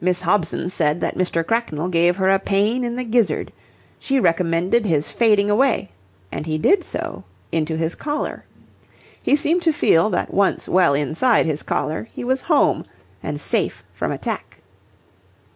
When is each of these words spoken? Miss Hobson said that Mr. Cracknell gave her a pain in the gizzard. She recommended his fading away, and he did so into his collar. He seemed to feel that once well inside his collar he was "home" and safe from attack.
Miss 0.00 0.20
Hobson 0.20 0.68
said 0.70 1.00
that 1.00 1.18
Mr. 1.18 1.44
Cracknell 1.44 1.88
gave 1.88 2.14
her 2.14 2.30
a 2.30 2.38
pain 2.38 2.84
in 2.84 2.94
the 2.94 3.02
gizzard. 3.02 3.52
She 3.98 4.20
recommended 4.20 4.86
his 4.86 5.10
fading 5.10 5.50
away, 5.50 5.90
and 6.30 6.46
he 6.46 6.58
did 6.58 6.84
so 6.84 7.24
into 7.50 7.76
his 7.76 7.96
collar. 7.96 8.44
He 9.20 9.34
seemed 9.34 9.62
to 9.62 9.72
feel 9.72 10.10
that 10.10 10.32
once 10.32 10.68
well 10.68 10.94
inside 10.94 11.46
his 11.46 11.64
collar 11.64 12.08
he 12.12 12.22
was 12.22 12.42
"home" 12.42 12.84
and 13.20 13.40
safe 13.40 13.82
from 13.92 14.12
attack. 14.12 14.58